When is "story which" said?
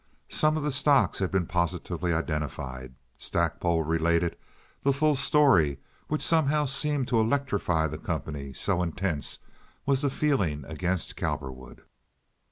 5.15-6.23